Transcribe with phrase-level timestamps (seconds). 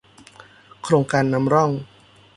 [0.83, 1.71] โครงการนำร่อง